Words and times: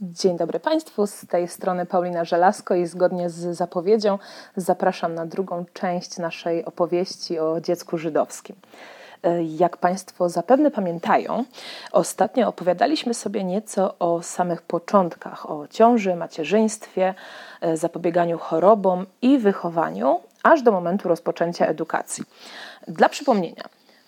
Dzień 0.00 0.36
dobry 0.36 0.60
Państwu, 0.60 1.06
z 1.06 1.26
tej 1.26 1.48
strony 1.48 1.86
Paulina 1.86 2.24
Żelazko 2.24 2.74
i 2.74 2.86
zgodnie 2.86 3.30
z 3.30 3.56
zapowiedzią 3.56 4.18
zapraszam 4.56 5.14
na 5.14 5.26
drugą 5.26 5.64
część 5.72 6.18
naszej 6.18 6.64
opowieści 6.64 7.38
o 7.38 7.60
dziecku 7.60 7.98
żydowskim. 7.98 8.56
Jak 9.56 9.76
Państwo 9.76 10.28
zapewne 10.28 10.70
pamiętają, 10.70 11.44
ostatnio 11.92 12.48
opowiadaliśmy 12.48 13.14
sobie 13.14 13.44
nieco 13.44 13.94
o 13.98 14.22
samych 14.22 14.62
początkach, 14.62 15.50
o 15.50 15.68
ciąży, 15.68 16.16
macierzyństwie, 16.16 17.14
zapobieganiu 17.74 18.38
chorobom 18.38 19.06
i 19.22 19.38
wychowaniu, 19.38 20.20
aż 20.42 20.62
do 20.62 20.72
momentu 20.72 21.08
rozpoczęcia 21.08 21.66
edukacji. 21.66 22.24
Dla 22.88 23.08
przypomnienia, 23.08 23.64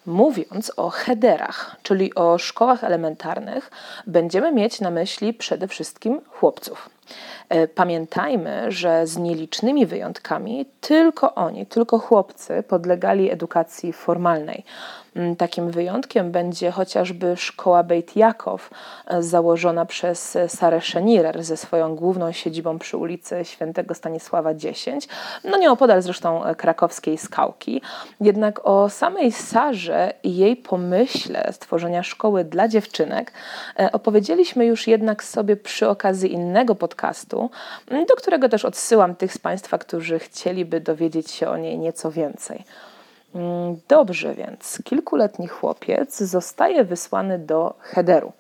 Mówiąc 0.07 0.73
o 0.77 0.91
headerach, 0.91 1.77
czyli 1.82 2.14
o 2.14 2.38
szkołach 2.38 2.84
elementarnych, 2.84 3.70
będziemy 4.06 4.52
mieć 4.52 4.80
na 4.80 4.91
myśli 4.91 5.34
przede 5.34 5.68
wszystkim 5.68 6.20
chłopców. 6.30 6.95
E, 7.48 7.69
pamiętajmy, 7.69 8.73
że 8.73 9.06
z 9.06 9.16
nielicznymi 9.16 9.87
wyjątkami 9.87 10.66
tylko 10.80 11.34
oni, 11.34 11.66
tylko 11.66 11.98
chłopcy 11.98 12.62
podlegali 12.62 13.30
edukacji 13.30 13.92
formalnej. 13.92 14.65
Mm, 15.16 15.37
takim 15.37 15.70
wyjątkiem 15.70 16.32
będzie 16.32 16.70
chociażby 16.70 17.37
szkoła 17.37 17.82
Beit 17.82 18.16
Jakow, 18.16 18.70
e, 19.06 19.23
założona 19.23 19.87
przez 19.87 20.38
Sarę 20.48 20.80
Szenirer 20.80 21.45
ze 21.45 21.56
swoją 21.56 21.96
główną 21.96 22.32
siedzibą 22.32 22.79
przy 22.79 22.96
ulicy 22.96 23.45
Świętego 23.45 23.95
Stanisława 23.95 24.54
10, 24.54 25.09
no 25.45 25.59
nieopodal 25.59 26.02
zresztą 26.02 26.43
krakowskiej 26.57 27.18
Skałki. 27.18 27.82
Jednak 28.20 28.60
o 28.68 28.88
samej 28.88 29.32
Sarze 29.32 30.12
i 30.23 30.37
jej 30.37 30.57
pomyśle 30.57 31.52
stworzenia 31.52 32.02
szkoły 32.02 32.45
dla 32.45 32.68
dziewczynek 32.68 33.32
e, 33.79 33.93
opowiedzieliśmy 33.93 34.66
już 34.66 34.87
jednak 34.87 35.24
sobie 35.24 35.57
przy 35.57 35.88
okazji 35.88 36.32
innego 36.32 36.74
podcastu, 36.74 36.95
do 38.06 38.16
którego 38.16 38.48
też 38.48 38.64
odsyłam 38.64 39.15
tych 39.15 39.32
z 39.32 39.38
Państwa, 39.38 39.79
którzy 39.79 40.18
chcieliby 40.18 40.80
dowiedzieć 40.80 41.30
się 41.30 41.48
o 41.48 41.57
niej 41.57 41.79
nieco 41.79 42.10
więcej. 42.10 42.65
Mm, 43.34 43.76
dobrze 43.88 44.34
więc, 44.34 44.79
kilkuletni 44.84 45.48
chłopiec 45.48 46.18
zostaje 46.18 46.84
wysłany 46.84 47.38
do 47.38 47.74
Hederu. 47.80 48.32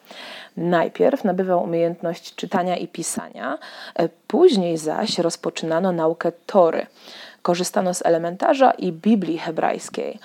Najpierw 0.56 1.24
nabywał 1.24 1.62
umiejętność 1.62 2.34
czytania 2.34 2.76
i 2.76 2.88
pisania, 2.88 3.58
e, 3.94 4.08
później 4.26 4.78
zaś 4.78 5.18
rozpoczynano 5.18 5.92
naukę 5.92 6.32
Tory. 6.46 6.86
Korzystano 7.46 7.94
z 7.94 8.06
elementarza 8.06 8.70
i 8.70 8.92
Biblii 8.92 9.38
hebrajskiej. 9.38 10.18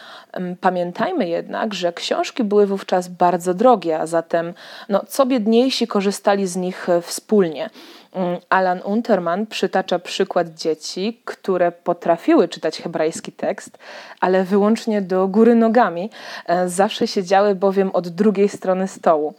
Pamiętajmy 0.62 1.30
jednak, 1.30 1.74
że 1.74 1.94
książki 1.94 2.44
były 2.44 2.68
wówczas 2.68 3.08
bardzo 3.08 3.54
drogie, 3.54 4.00
a 4.00 4.06
zatem 4.06 4.54
no, 4.90 5.04
co 5.08 5.26
biedniejsi 5.26 5.88
korzystali 5.88 6.48
z 6.48 6.56
nich 6.56 6.90
e, 6.90 7.02
wspólnie. 7.02 7.70
Mm, 8.14 8.40
Alan 8.50 8.82
Unterman 8.86 9.48
przytacza 9.48 10.00
przykład 10.00 10.50
dzieci, 10.50 11.22
które 11.26 11.72
potrafiły 11.72 12.48
czytać 12.48 12.82
hebrajski 12.82 13.32
tekst, 13.32 13.78
ale 14.20 14.44
wyłącznie 14.44 15.02
do 15.02 15.28
góry 15.28 15.56
nogami. 15.56 16.10
E, 16.46 16.70
zawsze 16.70 17.08
siedziały 17.08 17.56
bowiem 17.56 17.92
od 17.94 18.08
drugiej 18.08 18.50
strony 18.50 18.88
stołu. 18.88 19.34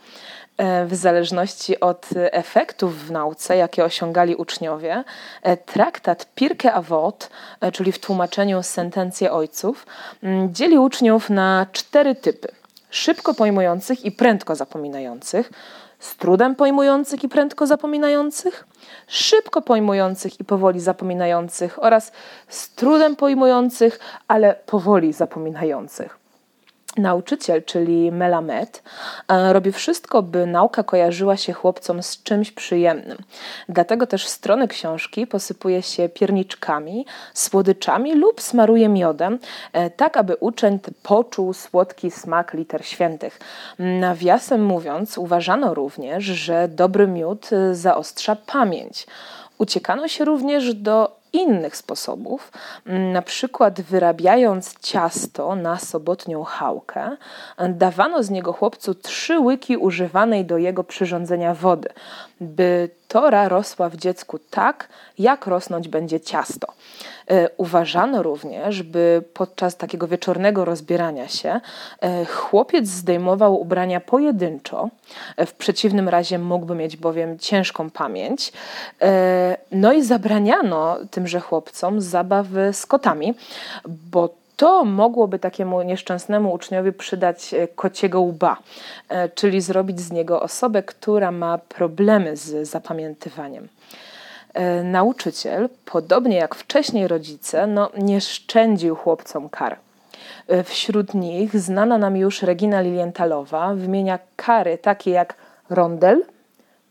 E, 0.63 0.87
w 0.87 0.95
zależności 0.95 1.81
od 1.81 2.07
efektów 2.17 3.07
w 3.07 3.11
nauce, 3.11 3.57
jakie 3.57 3.85
osiągali 3.85 4.37
uczniowie, 4.37 5.05
e, 5.43 5.57
traktat 5.57 6.27
Pirke 6.35 6.73
Avot, 6.73 7.31
czyli 7.73 7.93
w 7.93 7.99
tłumaczeniu 7.99 8.63
sentencje 8.63 9.33
ojców, 9.33 9.87
mm, 10.23 10.55
dzieli 10.55 10.79
uczniów 10.79 11.31
na 11.31 11.67
cztery 11.73 12.15
typy: 12.15 12.49
szybko 12.91 13.35
pojmujących 13.35 14.05
i 14.05 14.13
prędko 14.13 14.55
zapominających, 14.55 15.53
z 15.99 16.17
trudem 16.17 16.55
pojmujących 16.55 17.25
i 17.25 17.29
prędko 17.29 17.67
zapominających, 17.67 18.67
szybko 19.07 19.63
pojmujących 19.63 20.41
i 20.41 20.45
powoli 20.45 20.81
zapominających 20.81 21.83
oraz 21.83 22.13
z 22.49 22.75
trudem 22.75 23.17
pojmujących, 23.17 23.99
ale 24.29 24.55
powoli 24.67 25.13
zapominających 25.13 26.22
nauczyciel, 26.97 27.65
czyli 27.65 28.13
Melamed, 28.13 28.83
e, 29.29 29.53
robi 29.53 29.73
wszystko, 29.73 30.23
by 30.23 30.47
nauka 30.47 30.83
kojarzyła 30.83 31.37
się 31.37 31.53
chłopcom 31.53 32.03
z 32.03 32.23
czymś 32.23 32.53
przyjemnym. 32.53 33.19
Dlatego 33.69 34.07
też 34.07 34.27
strony 34.27 34.69
książki 34.69 35.27
posypuje 35.27 35.83
się 35.83 36.09
pierniczkami, 36.09 37.07
słodyczami 37.35 38.15
lub 38.15 38.41
smaruje 38.41 38.89
miodem, 38.89 39.39
e, 39.73 39.91
tak 39.91 40.17
aby 40.17 40.37
uczeń 40.37 40.79
poczuł 41.03 41.53
słodki 41.53 42.11
smak 42.11 42.55
liter 42.55 42.87
świętych. 42.87 43.41
Nawiasem 43.79 44.65
mówiąc, 44.65 45.19
uważano 45.19 45.75
również, 45.75 46.25
że 46.25 46.69
dobry 46.69 47.07
miód 47.07 47.53
e, 47.53 47.75
zaostrza 47.75 48.37
pamięć. 48.37 49.07
Uciekano 49.59 50.09
się 50.09 50.25
również 50.25 50.75
do 50.75 51.22
innych 51.33 51.77
sposobów, 51.77 52.53
mm, 52.87 53.13
na 53.13 53.23
przykład 53.23 53.81
wyrabiając 53.81 54.79
ciasto 54.81 55.57
na 55.57 55.79
sobotnią 55.79 56.45
chałkę, 56.45 57.17
dawano 57.69 58.23
z 58.23 58.31
niego 58.31 58.53
chłopcu 58.53 58.95
trzy 58.95 59.39
łyki 59.39 59.77
używanej 59.77 60.45
do 60.45 60.59
jego 60.59 60.85
przyrządzenia 60.85 61.55
wody, 61.55 61.89
by 62.41 62.91
tora 63.13 63.49
rosła 63.49 63.89
w 63.89 63.97
dziecku 63.97 64.39
tak, 64.51 64.89
jak 65.19 65.47
rosnąć 65.47 65.89
będzie 65.89 66.21
ciasto. 66.21 66.73
E, 67.31 67.49
uważano 67.57 68.23
również, 68.23 68.83
by 68.83 69.23
podczas 69.35 69.77
takiego 69.77 70.09
wieczornego 70.09 70.65
rozbierania 70.65 71.29
się 71.29 71.61
e, 72.01 72.25
chłopiec 72.25 72.87
zdejmował 72.87 73.61
ubrania 73.61 74.01
pojedynczo, 74.01 74.89
e, 75.37 75.47
w 75.47 75.55
przeciwnym 75.55 76.09
razie 76.09 76.39
mógłby 76.39 76.75
mieć 76.75 76.97
bowiem 76.97 77.39
ciężką 77.39 77.91
pamięć. 77.91 78.53
No 79.73 79.93
i 79.93 80.03
zabraniano 80.03 80.97
tymże 81.11 81.41
chłopcom 81.41 82.01
zabawy 82.01 82.73
z 82.73 82.87
kotami, 82.87 83.35
bo 83.89 84.42
to 84.63 84.85
mogłoby 84.85 85.39
takiemu 85.39 85.83
nieszczęsnemu 85.83 86.53
uczniowi 86.53 86.93
przydać 86.93 87.55
kociego 87.75 88.21
łba, 88.21 88.57
czyli 89.35 89.61
zrobić 89.61 90.01
z 90.01 90.13
niego 90.13 90.43
osobę, 90.43 90.83
która 90.83 91.31
ma 91.31 91.59
problemy 91.59 92.37
z 92.37 92.69
zapamiętywaniem. 92.69 93.69
E, 94.55 94.83
nauczyciel, 94.83 95.69
podobnie 95.85 96.37
jak 96.37 96.55
wcześniej 96.55 97.09
rodzice, 97.09 97.67
no, 97.67 97.91
nie 97.99 98.21
szczędził 98.21 98.97
chłopcom 98.97 99.49
kar. 99.49 99.77
E, 100.49 100.65
wśród 100.65 101.15
nich 101.15 101.61
znana 101.61 101.99
nam 101.99 102.17
już 102.17 102.43
Regina 102.43 102.81
Lilientalowa 102.81 103.75
wymienia 103.75 104.19
kary 104.37 104.79
takie 104.79 105.11
jak 105.11 105.35
rondel, 105.71 106.25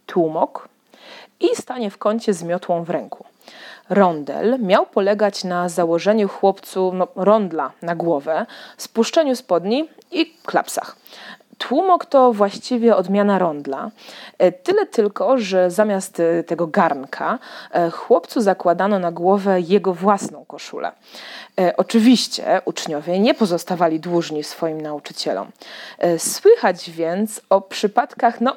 tłumok 0.06 0.70
i 1.40 1.56
stanie 1.56 1.92
w 1.92 1.98
kącie 1.98 2.34
z 2.34 2.44
miotłą 2.44 2.84
w 2.84 2.90
ręku. 2.90 3.26
Rondel 3.92 4.60
miał 4.60 4.86
polegać 4.86 5.44
na 5.44 5.70
założeniu 5.70 6.28
chłopcu 6.28 6.92
no, 6.94 7.08
rondla 7.16 7.72
na 7.82 7.96
głowę, 7.96 8.46
spuszczeniu 8.78 9.36
spodni 9.36 9.90
i 10.12 10.34
klapsach. 10.46 10.96
Tłumok 11.58 12.06
to 12.06 12.34
właściwie 12.34 12.96
odmiana 12.96 13.40
rondla. 13.40 13.92
E, 14.38 14.52
tyle 14.52 14.86
tylko, 14.86 15.38
że 15.38 15.72
zamiast 15.72 16.20
e, 16.20 16.44
tego 16.44 16.68
garnka 16.68 17.40
e, 17.72 17.90
chłopcu 17.90 18.42
zakładano 18.42 19.00
na 19.00 19.12
głowę 19.12 19.62
jego 19.62 19.94
własną 19.94 20.46
koszulę. 20.46 20.92
Oczywiście 21.78 22.62
uczniowie 22.66 23.20
nie 23.20 23.34
pozostawali 23.34 24.00
dłużni 24.00 24.44
swoim 24.44 24.82
nauczycielom. 24.82 25.52
Słychać 26.18 26.92
więc 26.92 27.42
o 27.50 27.62
przypadkach 27.62 28.42
no, 28.42 28.56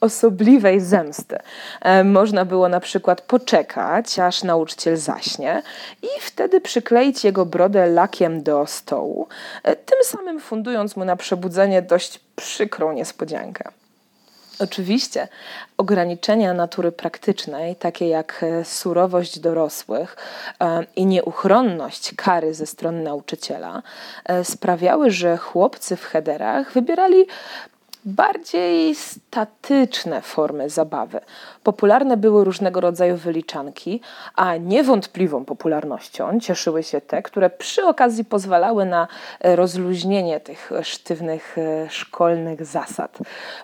osobliwej 0.00 0.80
zemsty. 0.80 1.38
E, 1.80 2.04
można 2.04 2.44
było 2.44 2.68
na 2.68 2.80
przykład 2.80 3.20
poczekać, 3.20 4.18
aż 4.18 4.42
nauczyciel 4.42 4.96
zaśnie 4.96 5.62
i 6.02 6.20
wtedy 6.20 6.60
przykleić 6.60 7.24
jego 7.24 7.46
brodę 7.46 7.86
lakiem 7.86 8.42
do 8.42 8.66
stołu, 8.66 9.28
e, 9.62 9.76
tym 9.76 9.98
samym 10.02 10.40
fundując 10.40 10.96
mu 10.96 11.04
na 11.04 11.16
przebudzenie 11.16 11.82
dość 11.82 12.20
przykrą 12.36 12.92
niespodziankę. 12.92 13.70
Oczywiście 14.58 15.28
ograniczenia 15.76 16.54
natury 16.54 16.92
praktycznej, 16.92 17.76
takie 17.76 18.08
jak 18.08 18.42
e, 18.42 18.64
surowość 18.64 19.38
dorosłych 19.38 20.16
i 20.96 21.06
nieuchronność 21.06 22.14
kary 22.14 22.54
ze 22.54 22.66
strony 22.66 23.02
nauczyciela, 23.02 23.82
sprawiały, 24.42 25.10
że 25.10 25.36
chłopcy 25.36 25.96
w 25.96 26.04
headerach 26.04 26.72
wybierali 26.72 27.26
bardziej 28.06 28.94
statyczne 28.94 30.22
formy 30.22 30.70
zabawy. 30.70 31.20
Popularne 31.62 32.16
były 32.16 32.44
różnego 32.44 32.80
rodzaju 32.80 33.16
wyliczanki, 33.16 34.00
a 34.34 34.56
niewątpliwą 34.56 35.44
popularnością 35.44 36.40
cieszyły 36.40 36.82
się 36.82 37.00
te, 37.00 37.22
które 37.22 37.50
przy 37.50 37.84
okazji 37.84 38.24
pozwalały 38.24 38.84
na 38.84 39.08
e, 39.40 39.56
rozluźnienie 39.56 40.40
tych 40.40 40.70
sztywnych 40.82 41.58
e, 41.58 41.90
szkolnych 41.90 42.64
zasad. 42.64 43.18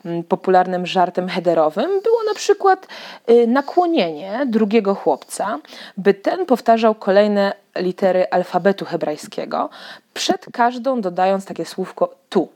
Mm, 0.05 0.23
popularnym 0.25 0.87
żartem 0.87 1.29
headerowym 1.29 2.01
było 2.03 2.23
na 2.29 2.35
przykład 2.35 2.87
e, 3.27 3.47
nakłonienie 3.47 4.47
drugiego 4.47 4.95
chłopca, 4.95 5.59
by 5.97 6.15
ten 6.15 6.47
powtarzał 6.47 6.95
kolejne 6.95 7.53
litery 7.77 8.27
alfabetu 8.31 8.85
hebrajskiego, 8.85 9.71
przed 10.15 10.47
każdą 10.53 11.01
dodając 11.01 11.45
takie 11.45 11.65
słówko 11.65 12.15
tu 12.29 12.49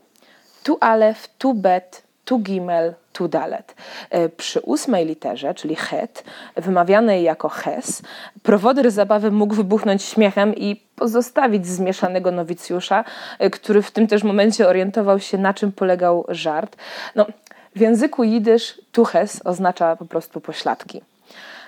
tu 0.67 0.77
alef, 0.79 1.29
tu 1.37 1.53
bet, 1.53 2.03
tu 2.25 2.39
gimel, 2.39 2.93
tudalet. 3.13 3.75
E, 4.09 4.29
przy 4.29 4.61
ósmej 4.61 5.05
literze, 5.05 5.53
czyli 5.53 5.75
het, 5.75 6.23
wymawianej 6.55 7.23
jako 7.23 7.49
hes, 7.49 8.01
prowodyr 8.43 8.91
zabawy 8.91 9.31
mógł 9.31 9.55
wybuchnąć 9.55 10.03
śmiechem 10.03 10.55
i 10.55 10.75
pozostawić 10.95 11.67
zmieszanego 11.67 12.31
nowicjusza, 12.31 13.03
e, 13.39 13.49
który 13.49 13.81
w 13.81 13.91
tym 13.91 14.07
też 14.07 14.23
momencie 14.23 14.67
orientował 14.67 15.19
się, 15.19 15.37
na 15.37 15.53
czym 15.53 15.71
polegał 15.71 16.25
żart. 16.29 16.75
No, 17.15 17.25
w 17.75 17.79
języku 17.79 18.23
jidysz 18.23 18.81
tuches 18.91 19.41
oznacza 19.45 19.95
po 19.95 20.05
prostu 20.05 20.41
pośladki. 20.41 21.01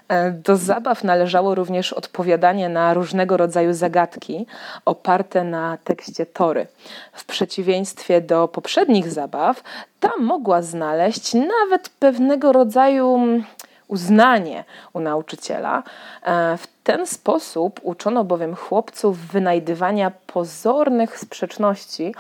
E, 0.09 0.31
do 0.31 0.57
zabaw 0.57 1.03
należało 1.03 1.55
również 1.55 1.93
odpowiadanie 1.93 2.69
na 2.69 2.93
różnego 2.93 3.37
rodzaju 3.37 3.73
zagadki 3.73 4.45
oparte 4.85 5.43
na 5.43 5.77
tekście 5.83 6.25
Tory. 6.25 6.67
W 7.13 7.25
przeciwieństwie 7.25 8.21
do 8.21 8.47
poprzednich 8.47 9.11
zabaw, 9.11 9.63
ta 9.99 10.11
mogła 10.19 10.61
znaleźć 10.61 11.33
nawet 11.33 11.89
pewnego 11.89 12.51
rodzaju 12.51 13.15
mm, 13.15 13.43
uznanie 13.87 14.63
u 14.93 14.99
nauczyciela. 14.99 15.83
E, 16.23 16.57
w 16.57 16.67
ten 16.83 17.07
sposób 17.07 17.79
uczono 17.83 18.23
bowiem 18.23 18.55
chłopców 18.55 19.19
wynajdywania 19.19 20.11
pozornych 20.27 21.19
sprzeczności 21.19 22.15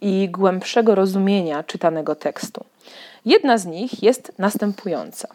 i 0.00 0.28
głębszego 0.30 0.94
rozumienia 0.94 1.62
czytanego 1.62 2.14
tekstu. 2.14 2.64
Jedna 3.24 3.58
z 3.58 3.66
nich 3.66 4.02
jest 4.02 4.32
następująca. 4.38 5.28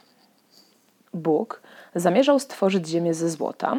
Bóg 1.14 1.62
zamierzał 1.96 2.40
stworzyć 2.40 2.88
ziemię 2.88 3.14
ze 3.14 3.30
złota, 3.30 3.78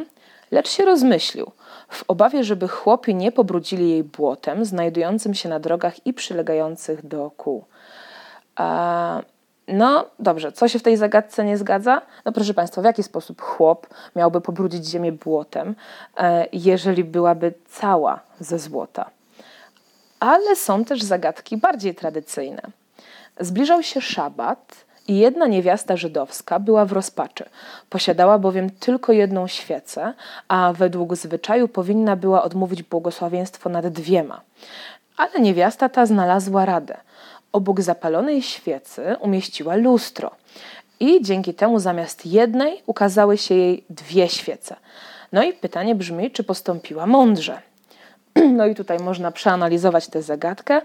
lecz 0.50 0.70
się 0.70 0.84
rozmyślił, 0.84 1.52
w 1.88 2.04
obawie, 2.08 2.44
żeby 2.44 2.68
chłopi 2.68 3.14
nie 3.14 3.32
pobrudzili 3.32 3.90
jej 3.90 4.04
błotem 4.04 4.64
znajdującym 4.64 5.34
się 5.34 5.48
na 5.48 5.60
drogach 5.60 6.06
i 6.06 6.14
przylegających 6.14 7.06
do 7.06 7.30
kół. 7.30 7.64
no 9.68 10.06
dobrze, 10.18 10.52
co 10.52 10.68
się 10.68 10.78
w 10.78 10.82
tej 10.82 10.96
zagadce 10.96 11.44
nie 11.44 11.56
zgadza? 11.58 12.02
No 12.24 12.32
proszę 12.32 12.54
Państwa, 12.54 12.82
w 12.82 12.84
jaki 12.84 13.02
sposób 13.02 13.42
chłop 13.42 13.86
miałby 14.16 14.40
pobrudzić 14.40 14.86
ziemię 14.86 15.12
błotem, 15.12 15.74
e, 16.16 16.46
jeżeli 16.52 17.04
byłaby 17.04 17.54
cała 17.68 18.20
ze 18.40 18.58
złota? 18.58 19.10
Ale 20.20 20.56
są 20.56 20.84
też 20.84 21.02
zagadki 21.02 21.56
bardziej 21.56 21.94
tradycyjne. 21.94 22.62
Zbliżał 23.40 23.82
się 23.82 24.00
szabat, 24.00 24.84
i 25.08 25.18
jedna 25.18 25.46
niewiasta 25.46 25.96
żydowska 25.96 26.58
była 26.58 26.84
w 26.84 26.92
rozpaczy. 26.92 27.44
Posiadała 27.90 28.38
bowiem 28.38 28.70
tylko 28.70 29.12
jedną 29.12 29.46
świecę, 29.46 30.14
a 30.48 30.72
według 30.72 31.16
zwyczaju 31.16 31.68
powinna 31.68 32.16
była 32.16 32.42
odmówić 32.42 32.82
błogosławieństwo 32.82 33.70
nad 33.70 33.88
dwiema. 33.88 34.40
Ale 35.16 35.40
niewiasta 35.40 35.88
ta 35.88 36.06
znalazła 36.06 36.64
radę. 36.64 36.96
Obok 37.52 37.80
zapalonej 37.80 38.42
świecy 38.42 39.16
umieściła 39.20 39.76
lustro. 39.76 40.30
I 41.00 41.22
dzięki 41.22 41.54
temu 41.54 41.78
zamiast 41.78 42.26
jednej 42.26 42.82
ukazały 42.86 43.38
się 43.38 43.54
jej 43.54 43.84
dwie 43.90 44.28
świece. 44.28 44.76
No 45.32 45.42
i 45.42 45.52
pytanie 45.52 45.94
brzmi, 45.94 46.30
czy 46.30 46.44
postąpiła 46.44 47.06
mądrze. 47.06 47.62
No 48.52 48.66
i 48.66 48.74
tutaj 48.74 48.98
można 48.98 49.32
przeanalizować 49.32 50.08
tę 50.08 50.22
zagadkę. 50.22 50.80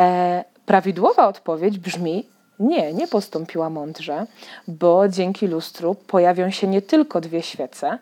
E, 0.00 0.44
prawidłowa 0.66 1.28
odpowiedź 1.28 1.78
brzmi 1.78 2.26
nie, 2.58 2.92
nie 2.92 3.06
postąpiła 3.06 3.70
mądrze, 3.70 4.26
bo 4.68 5.08
dzięki 5.08 5.46
lustru 5.46 5.94
pojawią 5.94 6.50
się 6.50 6.66
nie 6.66 6.82
tylko 6.82 7.20
dwie 7.20 7.42
świece, 7.42 7.98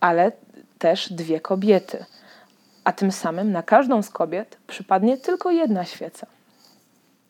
ale 0.00 0.32
też 0.78 1.12
dwie 1.12 1.40
kobiety. 1.40 2.04
A 2.84 2.92
tym 2.92 3.12
samym 3.12 3.52
na 3.52 3.62
każdą 3.62 4.02
z 4.02 4.10
kobiet 4.10 4.56
przypadnie 4.66 5.16
tylko 5.16 5.50
jedna 5.50 5.84
świeca. 5.84 6.26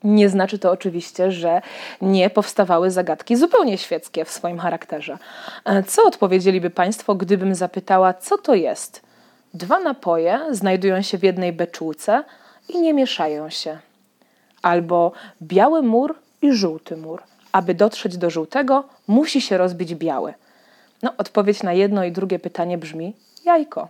Nie 0.05 0.29
znaczy 0.29 0.59
to 0.59 0.71
oczywiście, 0.71 1.33
że 1.33 1.63
nie 2.03 2.31
powstawały 2.31 2.91
zagadki 2.91 3.37
zupełnie 3.37 3.79
świeckie 3.79 4.25
w 4.25 4.31
swoim 4.31 4.59
charakterze. 4.59 5.19
E, 5.65 5.83
co 5.83 6.03
odpowiedzieliby 6.05 6.71
Państwo, 6.71 7.15
gdybym 7.15 7.55
zapytała, 7.55 8.15
co 8.15 8.39
to 8.39 8.55
jest? 8.55 9.03
Dwa 9.55 9.81
napoje 9.81 10.41
znajdują 10.51 11.03
się 11.03 11.19
w 11.19 11.23
jednej 11.23 11.53
beczułce 11.53 12.25
i 12.69 12.81
nie 12.81 12.95
mieszają 12.95 13.51
się. 13.51 13.79
Albo 14.63 15.13
biały 15.43 15.83
mur 15.83 16.15
i 16.47 16.53
żółty 16.53 16.97
mur. 16.97 17.23
Aby 17.53 17.75
dotrzeć 17.75 18.17
do 18.17 18.31
żółtego, 18.31 18.85
musi 19.07 19.41
się 19.41 19.59
rozbić 19.59 19.95
biały. 19.95 20.35
No, 21.03 21.13
odpowiedź 21.19 21.63
na 21.63 21.73
jedno 21.73 22.05
i 22.05 22.13
drugie 22.13 22.39
pytanie 22.39 22.79
brzmi 22.79 23.15
jajko. 23.45 23.89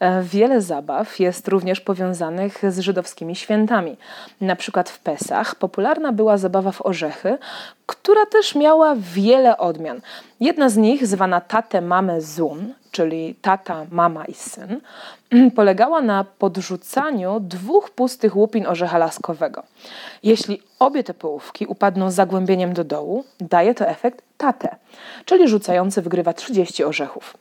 E, 0.00 0.22
wiele 0.22 0.62
zabaw 0.62 1.20
jest 1.20 1.48
również 1.48 1.80
powiązanych 1.80 2.62
z 2.68 2.78
żydowskimi 2.78 3.36
świętami. 3.36 3.96
Na 4.40 4.56
przykład 4.56 4.90
w 4.90 4.98
Pesach 4.98 5.54
popularna 5.54 6.12
była 6.12 6.36
zabawa 6.36 6.72
w 6.72 6.86
orzechy, 6.86 7.38
która 7.86 8.26
też 8.26 8.54
miała 8.54 8.94
wiele 8.96 9.58
odmian. 9.58 10.00
Jedna 10.40 10.68
z 10.68 10.76
nich, 10.76 11.06
zwana 11.06 11.42
Mame 11.82 12.20
Zun, 12.20 12.74
czyli 12.98 13.34
tata, 13.42 13.86
mama 13.90 14.24
i 14.24 14.34
syn, 14.34 14.80
polegała 15.56 16.00
na 16.00 16.24
podrzucaniu 16.24 17.40
dwóch 17.40 17.90
pustych 17.90 18.36
łupin 18.36 18.66
orzecha 18.66 18.98
laskowego. 18.98 19.62
Jeśli 20.22 20.62
obie 20.78 21.04
te 21.04 21.14
połówki 21.14 21.66
upadną 21.66 22.10
zagłębieniem 22.10 22.72
do 22.72 22.84
dołu, 22.84 23.24
daje 23.40 23.74
to 23.74 23.88
efekt 23.88 24.22
tate, 24.36 24.76
czyli 25.24 25.48
rzucający 25.48 26.02
wygrywa 26.02 26.32
30 26.32 26.84
orzechów. 26.84 27.36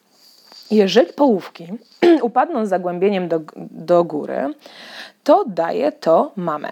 Jeżeli 0.72 1.14
połówki 1.14 1.68
upadną 2.22 2.66
z 2.66 2.70
zagłębieniem 2.70 3.28
do, 3.28 3.40
do 3.72 4.04
góry, 4.04 4.54
to 5.24 5.46
daje 5.48 5.92
to 5.92 6.32
mamę. 6.36 6.72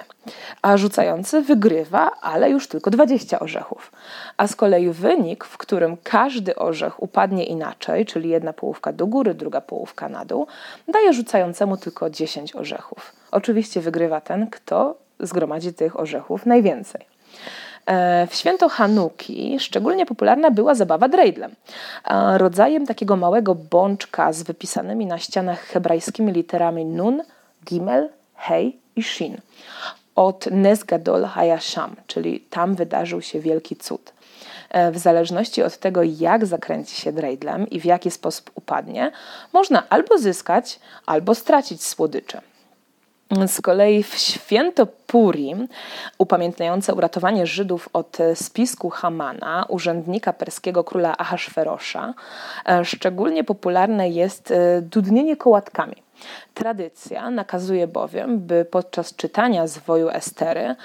A 0.61 0.77
rzucający 0.77 1.41
wygrywa, 1.41 2.11
ale 2.21 2.49
już 2.49 2.67
tylko 2.67 2.91
20 2.91 3.39
orzechów. 3.39 3.91
A 4.37 4.47
z 4.47 4.55
kolei 4.55 4.89
wynik, 4.89 5.43
w 5.43 5.57
którym 5.57 5.97
każdy 6.03 6.55
orzech 6.55 7.03
upadnie 7.03 7.43
inaczej, 7.45 8.05
czyli 8.05 8.29
jedna 8.29 8.53
połówka 8.53 8.93
do 8.93 9.07
góry, 9.07 9.33
druga 9.33 9.61
połówka 9.61 10.09
na 10.09 10.25
dół, 10.25 10.47
daje 10.87 11.13
rzucającemu 11.13 11.77
tylko 11.77 12.09
10 12.09 12.55
orzechów. 12.55 13.13
Oczywiście 13.31 13.81
wygrywa 13.81 14.21
ten, 14.21 14.47
kto 14.49 14.95
zgromadzi 15.19 15.73
tych 15.73 15.99
orzechów 15.99 16.45
najwięcej. 16.45 17.05
E, 17.85 18.27
w 18.27 18.35
święto 18.35 18.69
Hanuki 18.69 19.59
szczególnie 19.59 20.05
popularna 20.05 20.51
była 20.51 20.75
zabawa 20.75 21.07
dreidlem, 21.07 21.55
rodzajem 22.37 22.87
takiego 22.87 23.15
małego 23.15 23.55
bączka 23.55 24.33
z 24.33 24.43
wypisanymi 24.43 25.05
na 25.05 25.17
ścianach 25.17 25.59
hebrajskimi 25.59 26.31
literami 26.31 26.85
nun, 26.85 27.23
gimel, 27.65 28.09
hej 28.35 28.77
i 28.95 29.03
shin. 29.03 29.37
Od 30.15 30.45
Nesgadol 30.51 31.25
Hayasham, 31.25 31.95
czyli 32.07 32.39
tam 32.39 32.75
wydarzył 32.75 33.21
się 33.21 33.39
wielki 33.39 33.75
cud. 33.75 34.13
E, 34.69 34.91
w 34.91 34.97
zależności 34.97 35.63
od 35.63 35.77
tego, 35.77 36.03
jak 36.03 36.45
zakręci 36.45 37.01
się 37.01 37.11
dreidlem 37.11 37.69
i 37.69 37.79
w 37.79 37.85
jaki 37.85 38.11
sposób 38.11 38.51
upadnie, 38.55 39.11
można 39.53 39.83
albo 39.89 40.17
zyskać, 40.17 40.79
albo 41.05 41.35
stracić 41.35 41.85
słodycze. 41.85 42.41
Z 43.47 43.61
kolei 43.61 44.03
w 44.03 44.15
święto 44.15 44.85
Purim, 44.85 45.67
upamiętniające 46.17 46.93
uratowanie 46.93 47.47
Żydów 47.47 47.89
od 47.93 48.17
spisku 48.33 48.89
Hamana, 48.89 49.65
urzędnika 49.69 50.33
perskiego 50.33 50.83
króla 50.83 51.17
Ahasferosza, 51.17 52.13
e, 52.65 52.85
szczególnie 52.85 53.43
popularne 53.43 54.09
jest 54.09 54.51
e, 54.51 54.81
dudnienie 54.81 55.37
kołatkami. 55.37 56.04
Tradycja 56.53 57.29
nakazuje 57.29 57.87
bowiem, 57.87 58.39
by 58.39 58.65
podczas 58.65 59.15
czytania 59.15 59.67
zwoju 59.67 60.09
Estery 60.09 60.75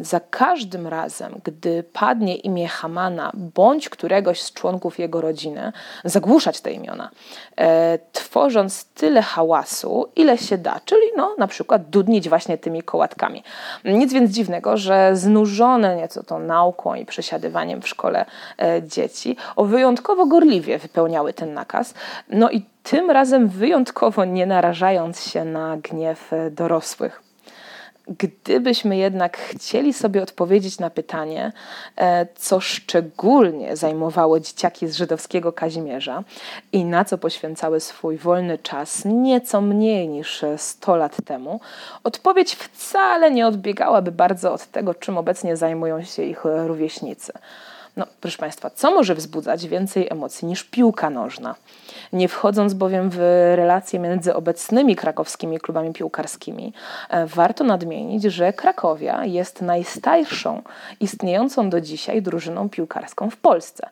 za 0.00 0.20
każdym 0.30 0.86
razem, 0.86 1.40
gdy 1.44 1.82
padnie 1.82 2.36
imię 2.36 2.68
Hamana 2.68 3.30
bądź 3.34 3.88
któregoś 3.88 4.42
z 4.42 4.52
członków 4.52 4.98
jego 4.98 5.20
rodziny, 5.20 5.72
zagłuszać 6.04 6.60
te 6.60 6.72
imiona, 6.72 7.10
e, 7.56 7.98
tworząc 8.12 8.84
tyle 8.84 9.22
hałasu, 9.22 10.08
ile 10.16 10.38
się 10.38 10.58
da, 10.58 10.80
czyli 10.84 11.02
no, 11.16 11.34
na 11.38 11.46
przykład 11.46 11.90
dudnić 11.90 12.28
właśnie 12.28 12.58
tymi 12.58 12.82
kołatkami. 12.82 13.42
Nic 13.84 14.12
więc 14.12 14.30
dziwnego, 14.30 14.76
że 14.76 15.16
znużone 15.16 15.96
nieco 15.96 16.22
tą 16.22 16.38
nauką 16.38 16.94
i 16.94 17.06
przesiadywaniem 17.06 17.82
w 17.82 17.88
szkole 17.88 18.26
e, 18.58 18.82
dzieci 18.82 19.36
o 19.56 19.64
wyjątkowo 19.64 20.26
gorliwie 20.26 20.78
wypełniały 20.78 21.32
ten 21.32 21.54
nakaz. 21.54 21.94
No 22.28 22.50
i 22.50 22.71
tym 22.82 23.10
razem 23.10 23.48
wyjątkowo 23.48 24.24
nie 24.24 24.46
narażając 24.46 25.20
się 25.20 25.44
na 25.44 25.76
gniew 25.76 26.32
e, 26.32 26.50
dorosłych. 26.50 27.22
Gdybyśmy 28.08 28.96
jednak 28.96 29.38
chcieli 29.38 29.92
sobie 29.92 30.22
odpowiedzieć 30.22 30.78
na 30.78 30.90
pytanie, 30.90 31.52
e, 31.96 32.26
co 32.34 32.60
szczególnie 32.60 33.76
zajmowało 33.76 34.40
dzieciaki 34.40 34.88
z 34.88 34.96
żydowskiego 34.96 35.52
Kazimierza 35.52 36.24
i 36.72 36.84
na 36.84 37.04
co 37.04 37.18
poświęcały 37.18 37.80
swój 37.80 38.16
wolny 38.16 38.58
czas 38.58 39.02
nieco 39.04 39.60
mniej 39.60 40.08
niż 40.08 40.44
100 40.56 40.96
lat 40.96 41.16
temu, 41.24 41.60
odpowiedź 42.04 42.54
wcale 42.54 43.30
nie 43.30 43.46
odbiegałaby 43.46 44.12
bardzo 44.12 44.52
od 44.52 44.66
tego, 44.66 44.94
czym 44.94 45.18
obecnie 45.18 45.56
zajmują 45.56 46.02
się 46.02 46.22
ich 46.22 46.44
rówieśnicy. 46.44 47.32
No, 47.96 48.06
proszę 48.20 48.38
Państwa, 48.38 48.70
co 48.70 48.90
może 48.90 49.14
wzbudzać 49.14 49.68
więcej 49.68 50.08
emocji 50.10 50.48
niż 50.48 50.64
piłka 50.64 51.10
nożna? 51.10 51.54
Nie 52.12 52.28
wchodząc 52.28 52.74
bowiem 52.74 53.10
w 53.10 53.16
relacje 53.56 53.98
między 53.98 54.34
obecnymi 54.34 54.96
krakowskimi 54.96 55.58
klubami 55.60 55.92
piłkarskimi, 55.92 56.72
e, 57.10 57.26
warto 57.26 57.64
nadmienić, 57.64 58.22
że 58.22 58.52
Krakowia 58.52 59.24
jest 59.24 59.62
najstarszą 59.62 60.62
istniejącą 61.00 61.70
do 61.70 61.80
dzisiaj 61.80 62.22
drużyną 62.22 62.68
piłkarską 62.68 63.30
w 63.30 63.36
Polsce. 63.36 63.88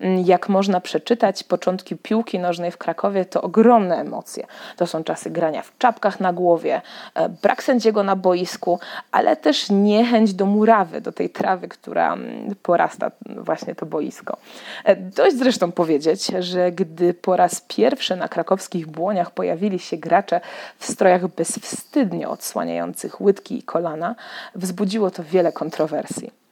Mm, 0.00 0.24
jak 0.26 0.48
można 0.48 0.80
przeczytać, 0.80 1.44
początki 1.44 1.96
piłki 1.96 2.38
nożnej 2.38 2.70
w 2.70 2.78
Krakowie 2.78 3.24
to 3.24 3.42
ogromne 3.42 3.96
emocje. 3.96 4.46
To 4.76 4.86
są 4.86 5.04
czasy 5.04 5.30
grania 5.30 5.62
w 5.62 5.78
czapkach 5.78 6.20
na 6.20 6.32
głowie, 6.32 6.82
e, 7.14 7.28
brak 7.28 7.62
sędziego 7.62 8.02
na 8.02 8.16
boisku, 8.16 8.80
ale 9.12 9.36
też 9.36 9.70
niechęć 9.70 10.34
do 10.34 10.46
murawy, 10.46 11.00
do 11.00 11.12
tej 11.12 11.30
trawy, 11.30 11.68
która 11.68 12.12
mm, 12.12 12.54
porasta 12.62 13.10
właśnie 13.26 13.74
to 13.74 13.86
boisko. 13.86 14.36
E, 14.84 14.96
dość 14.96 15.36
zresztą 15.36 15.72
powiedzieć, 15.72 16.26
że 16.38 16.72
gdy 16.72 17.14
po 17.14 17.36
raz 17.36 17.60
pierwszy 17.60 18.16
na 18.16 18.28
krakowskich 18.28 18.86
błoniach 18.86 19.30
pojawili 19.30 19.78
się 19.78 19.96
gracze 19.96 20.40
w 20.78 20.86
strojach 20.86 21.28
bezwstydnie 21.28 22.28
odsłaniających 22.28 23.20
łydki 23.20 23.58
i 23.58 23.62
kolana, 23.62 24.14
wzbudziło 24.54 25.10
to 25.10 25.24
wiele 25.24 25.52
kontrowersji. 25.52 26.47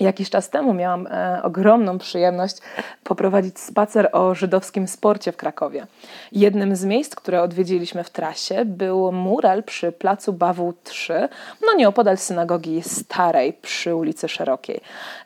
Jakiś 0.00 0.30
czas 0.30 0.50
temu 0.50 0.74
miałam 0.74 1.06
e, 1.06 1.40
ogromną 1.42 1.98
przyjemność 1.98 2.56
poprowadzić 3.04 3.60
spacer 3.60 4.08
o 4.12 4.34
żydowskim 4.34 4.88
sporcie 4.88 5.32
w 5.32 5.36
Krakowie. 5.36 5.86
Jednym 6.32 6.76
z 6.76 6.84
miejsc, 6.84 7.14
które 7.14 7.42
odwiedziliśmy 7.42 8.04
w 8.04 8.10
trasie, 8.10 8.64
był 8.64 9.12
mural 9.12 9.62
przy 9.62 9.92
placu 9.92 10.32
Bawu 10.32 10.74
3, 10.84 11.28
no 11.66 11.74
nieopodal 11.74 12.18
synagogi 12.18 12.82
starej 12.82 13.52
przy 13.52 13.94
ulicy 13.94 14.28
Szerokiej. 14.28 14.80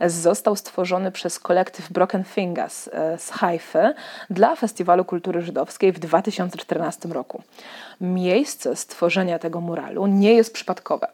Został 0.06 0.56
stworzony 0.56 1.12
przez 1.12 1.38
kolektyw 1.38 1.92
Broken 1.92 2.24
Fingers 2.24 2.88
e, 2.88 3.18
z 3.18 3.30
Haify 3.30 3.94
dla 4.30 4.56
Festiwalu 4.56 5.04
Kultury 5.04 5.42
Żydowskiej 5.42 5.92
w 5.92 5.98
2014 5.98 7.08
roku. 7.08 7.42
Miejsce 8.00 8.76
stworzenia 8.76 9.38
tego 9.38 9.60
muralu 9.60 10.06
nie 10.06 10.34
jest 10.34 10.52
przypadkowe. 10.52 11.06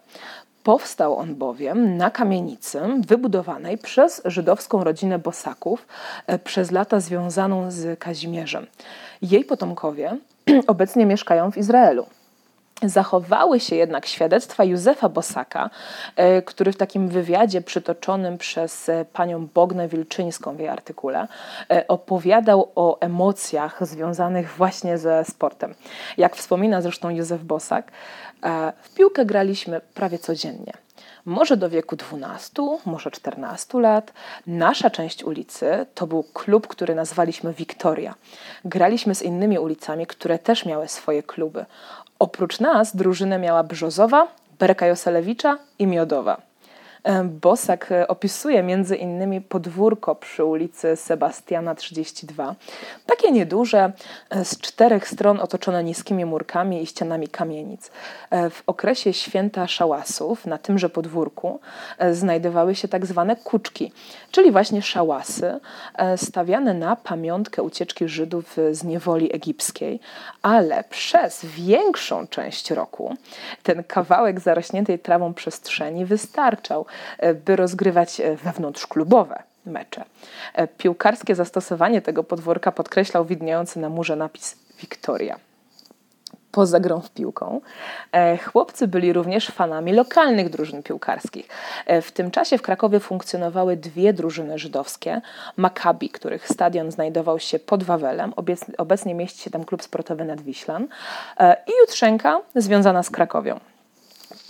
Powstał 0.63 1.17
on 1.17 1.35
bowiem 1.35 1.97
na 1.97 2.11
kamienicy 2.11 2.81
wybudowanej 3.07 3.79
przez 3.79 4.23
żydowską 4.25 4.85
rodzinę 4.85 5.19
Bosaków 5.19 5.87
e, 6.27 6.39
przez 6.39 6.71
lata 6.71 7.01
związaną 7.01 7.71
z 7.71 7.99
Kazimierzem. 7.99 8.67
Jej 9.23 9.45
potomkowie 9.45 10.17
obecnie 10.67 11.07
mieszkają 11.07 11.53
w 11.53 11.59
Izraelu. 11.59 12.07
Zachowały 12.83 13.61
się 13.61 13.77
jednak 13.77 14.07
świadectwa 14.07 14.65
Józefa 14.65 15.09
Bosaka, 15.09 15.71
e, 16.17 16.43
który 16.43 16.73
w 16.73 16.77
takim 16.77 17.09
wywiadzie 17.09 17.61
przytoczonym 17.61 18.39
przez 18.39 18.89
e, 18.89 19.05
panią 19.05 19.47
Bognę 19.55 19.89
Wilczyńską 19.89 20.57
w 20.57 20.59
jej 20.59 20.69
artykule 20.69 21.29
opowiadał 21.89 22.73
o 22.75 23.01
emocjach 23.01 23.87
związanych 23.87 24.55
właśnie 24.57 24.99
ze 24.99 25.25
sportem. 25.25 25.75
Jak 26.17 26.37
wspomina 26.37 26.83
zresztą 26.83 27.11
Józef 27.11 27.43
Bosak, 27.43 27.93
w 28.83 28.95
piłkę 28.95 29.27
graliśmy 29.27 29.81
prawie 29.95 30.19
codziennie. 30.19 30.73
Może 31.25 31.57
do 31.57 31.71
wieku 31.71 31.97
12, 31.97 32.63
może 32.87 33.11
14 33.11 33.81
lat. 33.81 34.13
Nasza 34.47 34.91
część 34.91 35.25
ulicy 35.25 35.87
to 35.95 36.07
był 36.07 36.23
klub, 36.23 36.67
który 36.67 36.95
nazwaliśmy 36.95 37.53
Wiktoria. 37.53 38.15
Graliśmy 38.65 39.15
z 39.15 39.23
innymi 39.23 39.59
ulicami, 39.59 40.07
które 40.07 40.39
też 40.39 40.65
miały 40.65 40.89
swoje 40.89 41.23
kluby. 41.23 41.65
Oprócz 42.19 42.61
nas 42.61 42.97
drużynę 42.97 43.39
miała 43.39 43.63
Brzozowa, 43.63 44.29
Bereka 44.59 44.87
Joselewicza 44.87 45.59
i 45.79 45.87
Miodowa. 45.87 46.50
Bosak 47.25 47.93
e, 47.93 48.09
opisuje 48.09 48.63
między 48.63 48.97
innymi 48.97 49.41
podwórko 49.41 50.15
przy 50.15 50.45
ulicy 50.45 50.97
Sebastiana 50.97 51.75
32. 51.75 52.55
Takie 53.07 53.33
nieduże, 53.33 53.93
e, 54.31 54.45
z 54.45 54.59
czterech 54.59 55.09
stron 55.09 55.41
otoczone 55.41 55.85
niskimi 55.85 56.25
murkami 56.25 56.83
i 56.83 56.87
ścianami 56.87 57.29
kamienic. 57.29 57.91
E, 58.31 58.51
w 58.51 58.63
okresie 58.67 59.13
święta 59.13 59.67
szałasów 59.67 60.47
na 60.47 60.59
tymże 60.59 60.89
podwórku 60.89 61.61
znajdowały 62.13 62.75
się 62.75 62.89
tak 62.89 63.07
zwane 63.07 63.37
kuczki, 63.37 63.93
czyli 64.31 64.53
właśnie 64.53 64.83
szałasy 64.83 65.61
stawiane 66.17 66.75
na 66.75 66.97
pamiątkę 66.97 67.63
ucieczki 67.63 68.09
Żydów 68.09 68.57
z 68.71 68.85
niewoli 68.85 69.35
egipskiej, 69.35 70.01
ale 70.43 70.85
przez 70.85 71.45
większą 71.45 72.27
część 72.27 72.71
roku 72.71 73.17
ten 73.63 73.85
kawałek 73.85 74.41
zarośniętej 74.41 74.99
trawą 74.99 75.35
przestrzeni 75.35 76.05
wystarczał, 76.07 76.87
E, 76.90 76.90
by 77.35 77.57
rozgrywać 77.57 78.21
e, 78.21 78.37
wewnątrzklubowe 78.37 79.43
mecze. 79.67 80.05
E, 80.55 80.69
piłkarskie 80.69 81.35
zastosowanie 81.35 82.03
tego 82.03 82.25
podwórka 82.25 82.73
podkreślał 82.73 83.25
widniejący 83.25 83.81
na 83.81 83.89
murze 83.89 84.17
napis 84.17 84.57
Wiktoria 84.81 85.39
poza 86.53 86.81
grą 86.81 87.01
w 87.01 87.11
piłką. 87.11 87.61
Chłopcy 88.45 88.89
byli 88.89 89.13
również 89.13 89.47
fanami 89.47 89.93
lokalnych 89.93 90.51
drużyn 90.51 90.83
piłkarskich. 90.83 91.49
W 92.03 92.13
tym 92.13 92.31
czasie 92.31 92.59
w 92.59 92.63
Krakowie 92.63 93.01
funkcjonowały 93.01 93.77
dwie 93.77 94.13
drużyny 94.13 94.59
żydowskie. 94.59 95.21
Maccabi, 95.57 96.11
których 96.11 96.49
stadion 96.49 96.91
znajdował 96.91 97.39
się 97.39 97.59
pod 97.59 97.83
Wawelem, 97.83 98.33
obecnie 98.79 99.15
mieści 99.15 99.43
się 99.43 99.51
tam 99.51 99.65
klub 99.65 99.83
sportowy 99.83 100.25
Nadwiślan 100.25 100.89
i 101.67 101.73
Jutrzenka 101.81 102.41
związana 102.55 103.03
z 103.03 103.11
Krakowią. 103.11 103.61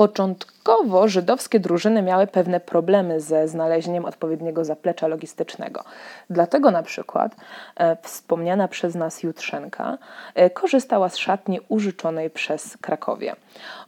Początkowo 0.00 1.08
żydowskie 1.08 1.60
drużyny 1.60 2.02
miały 2.02 2.26
pewne 2.26 2.60
problemy 2.60 3.20
ze 3.20 3.48
znalezieniem 3.48 4.04
odpowiedniego 4.04 4.64
zaplecza 4.64 5.06
logistycznego. 5.06 5.84
Dlatego 6.30 6.70
na 6.70 6.82
przykład 6.82 7.36
e, 7.76 7.96
wspomniana 8.02 8.68
przez 8.68 8.94
nas 8.94 9.22
Jutrzenka 9.22 9.98
e, 10.34 10.50
korzystała 10.50 11.08
z 11.08 11.16
szatni 11.16 11.60
użyczonej 11.68 12.30
przez 12.30 12.76
Krakowie. 12.76 13.36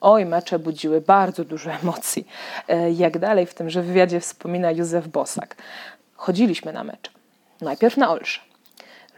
Oj, 0.01 0.27
mecze 0.27 0.59
budziły 0.59 1.01
bardzo 1.01 1.45
dużo 1.45 1.71
emocji. 1.83 2.29
E, 2.69 2.91
jak 2.91 3.19
dalej 3.19 3.47
w 3.47 3.55
tymże 3.55 3.83
wywiadzie 3.83 4.21
wspomina 4.21 4.71
Józef 4.71 5.09
Bosak. 5.09 5.57
Chodziliśmy 6.17 6.73
na 6.73 6.85
mecz. 6.85 7.11
Najpierw 7.61 7.97
na 7.97 8.11
Olsze 8.11 8.52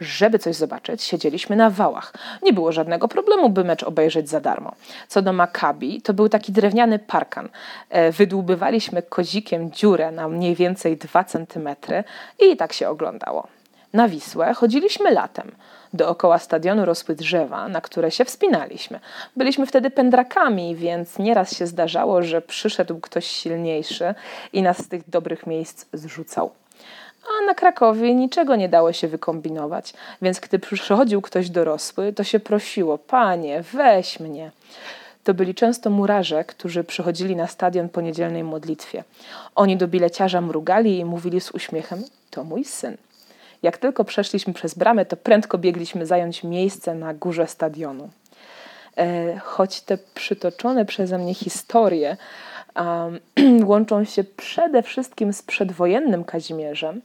żeby 0.01 0.39
coś 0.39 0.55
zobaczyć, 0.55 1.03
siedzieliśmy 1.03 1.55
na 1.55 1.69
wałach. 1.69 2.13
Nie 2.43 2.53
było 2.53 2.71
żadnego 2.71 3.07
problemu, 3.07 3.49
by 3.49 3.63
mecz 3.63 3.83
obejrzeć 3.83 4.29
za 4.29 4.41
darmo. 4.41 4.75
Co 5.07 5.21
do 5.21 5.33
Maccabi, 5.33 6.01
to 6.01 6.13
był 6.13 6.29
taki 6.29 6.51
drewniany 6.51 6.99
parkan. 6.99 7.49
E, 7.89 8.11
wydłubywaliśmy 8.11 9.01
kozikiem 9.01 9.71
dziurę 9.71 10.11
na 10.11 10.27
mniej 10.27 10.55
więcej 10.55 10.97
2 10.97 11.23
centymetry 11.23 12.03
i 12.39 12.57
tak 12.57 12.73
się 12.73 12.89
oglądało. 12.89 13.47
Na 13.95 14.07
Wisłę 14.07 14.53
chodziliśmy 14.53 15.11
latem. 15.11 15.51
Dookoła 15.93 16.39
stadionu 16.39 16.85
rosły 16.85 17.15
drzewa, 17.15 17.67
na 17.67 17.81
które 17.81 18.11
się 18.11 18.25
wspinaliśmy. 18.25 18.99
Byliśmy 19.35 19.65
wtedy 19.65 19.89
pędrakami, 19.89 20.75
więc 20.75 21.19
nieraz 21.19 21.57
się 21.57 21.67
zdarzało, 21.67 22.21
że 22.21 22.41
przyszedł 22.41 22.99
ktoś 22.99 23.25
silniejszy 23.27 24.15
i 24.53 24.61
nas 24.61 24.77
z 24.77 24.87
tych 24.87 25.09
dobrych 25.09 25.47
miejsc 25.47 25.85
zrzucał 25.93 26.51
a 27.27 27.45
na 27.45 27.53
Krakowie 27.53 28.15
niczego 28.15 28.55
nie 28.55 28.69
dało 28.69 28.93
się 28.93 29.07
wykombinować, 29.07 29.93
więc 30.21 30.39
gdy 30.39 30.59
przychodził 30.59 31.21
ktoś 31.21 31.49
dorosły, 31.49 32.13
to 32.13 32.23
się 32.23 32.39
prosiło: 32.39 32.97
Panie, 32.97 33.63
weź 33.73 34.19
mnie. 34.19 34.51
To 35.23 35.33
byli 35.33 35.55
często 35.55 35.89
murarze, 35.89 36.43
którzy 36.43 36.83
przychodzili 36.83 37.35
na 37.35 37.47
stadion 37.47 37.89
po 37.89 38.01
niedzielnej 38.01 38.43
modlitwie. 38.43 39.03
Oni 39.55 39.77
do 39.77 39.87
bileciarza 39.87 40.41
mrugali 40.41 40.99
i 40.99 41.05
mówili 41.05 41.41
z 41.41 41.51
uśmiechem: 41.51 42.03
To 42.31 42.43
mój 42.43 42.63
syn. 42.63 42.97
Jak 43.65 43.77
tylko 43.77 44.03
przeszliśmy 44.03 44.53
przez 44.53 44.73
bramę, 44.73 45.05
to 45.05 45.17
prędko 45.17 45.57
biegliśmy 45.57 46.05
zająć 46.05 46.43
miejsce 46.43 46.95
na 46.95 47.13
górze 47.13 47.47
stadionu. 47.47 48.09
E, 48.97 49.37
choć 49.39 49.81
te 49.81 49.97
przytoczone 49.97 50.85
przeze 50.85 51.17
mnie 51.17 51.33
historie 51.33 52.17
um, 52.75 53.19
łączą 53.69 54.03
się 54.03 54.23
przede 54.23 54.83
wszystkim 54.83 55.33
z 55.33 55.41
przedwojennym 55.41 56.23
Kazimierzem, 56.23 57.01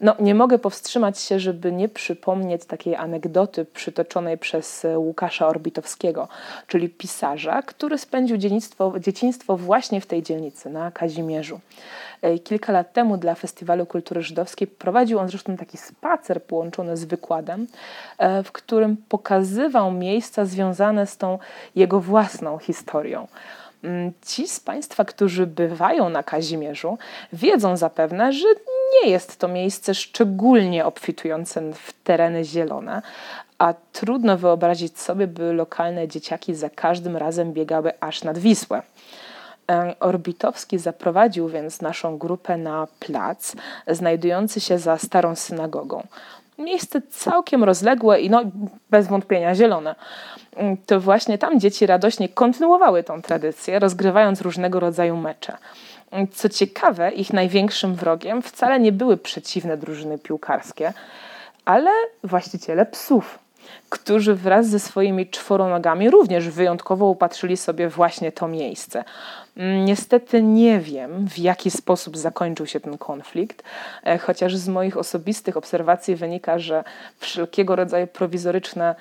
no, 0.00 0.14
nie 0.20 0.34
mogę 0.34 0.58
powstrzymać 0.58 1.18
się, 1.18 1.40
żeby 1.40 1.72
nie 1.72 1.88
przypomnieć 1.88 2.64
takiej 2.64 2.96
anegdoty 2.96 3.64
przytoczonej 3.64 4.38
przez 4.38 4.86
Łukasza 4.96 5.46
Orbitowskiego, 5.46 6.28
czyli 6.66 6.88
pisarza, 6.88 7.62
który 7.62 7.98
spędził 7.98 8.36
dzieciństwo, 8.36 8.92
dzieciństwo 9.00 9.56
właśnie 9.56 10.00
w 10.00 10.06
tej 10.06 10.22
dzielnicy, 10.22 10.70
na 10.70 10.90
Kazimierzu. 10.90 11.60
E, 12.22 12.38
kilka 12.38 12.72
lat 12.72 12.92
temu 12.92 13.16
dla 13.16 13.34
Festiwalu 13.34 13.86
Kultury 13.86 14.22
Żydowskiej 14.22 14.68
prowadził 14.68 15.18
on 15.18 15.28
zresztą 15.28 15.56
taki 15.56 15.76
spacer 15.76 16.42
połączony 16.42 16.96
z 16.96 17.04
wykładem, 17.04 17.66
e, 18.18 18.42
w 18.42 18.52
którym 18.52 18.96
pokazywał 19.08 19.92
miejsca 19.92 20.44
związane 20.44 21.06
z 21.06 21.16
tą 21.16 21.38
jego 21.74 22.00
własną 22.00 22.58
historią. 22.58 23.26
Mm, 23.84 24.12
ci 24.26 24.48
z 24.48 24.60
Państwa, 24.60 25.04
którzy 25.04 25.46
bywają 25.46 26.08
na 26.08 26.22
Kazimierzu, 26.22 26.98
wiedzą 27.32 27.76
zapewne, 27.76 28.32
że 28.32 28.46
nie 28.94 29.10
jest 29.10 29.36
to 29.36 29.48
miejsce 29.48 29.94
szczególnie 29.94 30.84
obfitujące 30.84 31.72
w 31.72 31.92
tereny 32.04 32.44
zielone, 32.44 33.02
a 33.58 33.74
trudno 33.92 34.38
wyobrazić 34.38 34.98
sobie, 35.00 35.26
by 35.26 35.52
lokalne 35.52 36.08
dzieciaki 36.08 36.54
za 36.54 36.70
każdym 36.70 37.16
razem 37.16 37.52
biegały 37.52 37.92
aż 38.00 38.24
nad 38.24 38.38
Wisłę. 38.38 38.82
Orbitowski 40.00 40.78
zaprowadził 40.78 41.48
więc 41.48 41.80
naszą 41.80 42.18
grupę 42.18 42.56
na 42.56 42.86
plac 43.00 43.54
znajdujący 43.88 44.60
się 44.60 44.78
za 44.78 44.98
starą 44.98 45.36
synagogą. 45.36 46.06
Miejsce 46.58 47.02
całkiem 47.02 47.64
rozległe 47.64 48.20
i 48.20 48.30
no, 48.30 48.42
bez 48.90 49.06
wątpienia 49.06 49.54
zielone. 49.54 49.94
To 50.86 51.00
właśnie 51.00 51.38
tam 51.38 51.60
dzieci 51.60 51.86
radośnie 51.86 52.28
kontynuowały 52.28 53.02
tą 53.02 53.22
tradycję, 53.22 53.78
rozgrywając 53.78 54.40
różnego 54.40 54.80
rodzaju 54.80 55.16
mecze. 55.16 55.56
Co 56.32 56.48
ciekawe, 56.48 57.10
ich 57.10 57.32
największym 57.32 57.94
wrogiem 57.94 58.42
wcale 58.42 58.80
nie 58.80 58.92
były 58.92 59.16
przeciwne 59.16 59.76
drużyny 59.76 60.18
piłkarskie, 60.18 60.92
ale 61.64 61.90
właściciele 62.24 62.86
psów, 62.86 63.38
którzy 63.88 64.34
wraz 64.34 64.66
ze 64.66 64.78
swoimi 64.78 65.26
czworonogami 65.26 66.10
również 66.10 66.48
wyjątkowo 66.48 67.06
upatrzyli 67.06 67.56
sobie 67.56 67.88
właśnie 67.88 68.32
to 68.32 68.48
miejsce. 68.48 69.04
Niestety 69.84 70.42
nie 70.42 70.80
wiem, 70.80 71.28
w 71.28 71.38
jaki 71.38 71.70
sposób 71.70 72.16
zakończył 72.16 72.66
się 72.66 72.80
ten 72.80 72.98
konflikt, 72.98 73.62
e, 74.04 74.18
chociaż 74.18 74.56
z 74.56 74.68
moich 74.68 74.96
osobistych 74.96 75.56
obserwacji 75.56 76.16
wynika, 76.16 76.58
że 76.58 76.84
wszelkiego 77.18 77.76
rodzaju 77.76 78.06
prowizoryczne 78.06 78.94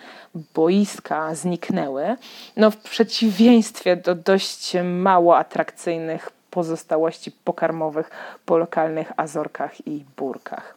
boiska 0.53 1.35
zniknęły, 1.35 2.15
no 2.57 2.71
w 2.71 2.77
przeciwieństwie 2.77 3.95
do 3.95 4.15
dość 4.15 4.73
mało 4.83 5.37
atrakcyjnych 5.37 6.29
pozostałości 6.51 7.31
pokarmowych 7.31 8.09
po 8.45 8.57
lokalnych 8.57 9.11
Azorkach 9.17 9.87
i 9.87 10.05
Burkach. 10.17 10.75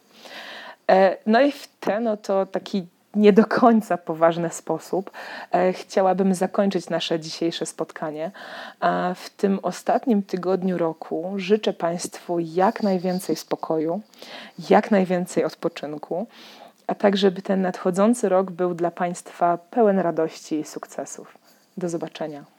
E, 0.90 1.16
no 1.26 1.40
i 1.40 1.52
w 1.52 1.68
ten 1.80 2.08
oto 2.08 2.46
taki 2.46 2.86
nie 3.14 3.32
do 3.32 3.46
końca 3.46 3.96
poważny 3.96 4.50
sposób 4.50 5.10
e, 5.52 5.72
chciałabym 5.72 6.34
zakończyć 6.34 6.90
nasze 6.90 7.20
dzisiejsze 7.20 7.66
spotkanie. 7.66 8.30
W 9.14 9.30
tym 9.30 9.58
ostatnim 9.62 10.22
tygodniu 10.22 10.78
roku 10.78 11.32
życzę 11.36 11.72
Państwu 11.72 12.38
jak 12.38 12.82
najwięcej 12.82 13.36
spokoju, 13.36 14.00
jak 14.70 14.90
najwięcej 14.90 15.44
odpoczynku, 15.44 16.26
a 16.86 16.94
tak, 16.94 17.16
żeby 17.16 17.42
ten 17.42 17.62
nadchodzący 17.62 18.28
rok 18.28 18.50
był 18.50 18.74
dla 18.74 18.90
Państwa 18.90 19.58
pełen 19.58 19.98
radości 19.98 20.60
i 20.60 20.64
sukcesów. 20.64 21.38
Do 21.76 21.88
zobaczenia. 21.88 22.55